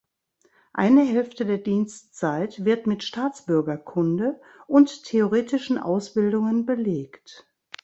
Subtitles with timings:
[0.73, 7.47] Eine Hälfte der Dienstzeit wird mit Staatsbürgerkunde und theoretischen Ausbildungen belegt.